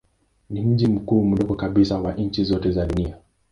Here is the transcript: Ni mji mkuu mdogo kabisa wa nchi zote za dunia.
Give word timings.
Ni 0.49 0.61
mji 0.61 0.87
mkuu 0.87 1.23
mdogo 1.25 1.55
kabisa 1.55 1.97
wa 1.99 2.13
nchi 2.13 2.43
zote 2.43 2.71
za 2.71 2.85
dunia. 2.85 3.17